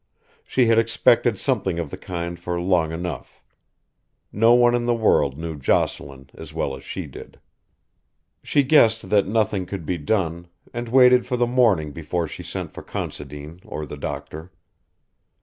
She 0.43 0.65
had 0.65 0.79
expected 0.79 1.37
something 1.37 1.77
of 1.77 1.91
the 1.91 1.97
kind 1.97 2.39
for 2.39 2.59
long 2.59 2.91
enough. 2.91 3.39
No 4.31 4.55
one 4.55 4.73
in 4.73 4.87
the 4.87 4.95
world 4.95 5.37
knew 5.37 5.55
Jocelyn 5.55 6.27
as 6.33 6.55
well 6.55 6.75
as 6.75 6.83
she 6.83 7.05
did. 7.05 7.39
She 8.41 8.63
guessed 8.63 9.11
that 9.11 9.27
nothing 9.27 9.67
could 9.67 9.85
be 9.85 9.99
done, 9.99 10.47
and 10.73 10.89
waited 10.89 11.27
for 11.27 11.37
the 11.37 11.45
morning 11.45 11.91
before 11.91 12.27
she 12.27 12.41
sent 12.41 12.73
for 12.73 12.81
Considine 12.81 13.61
or 13.63 13.85
the 13.85 13.95
doctor. 13.95 14.51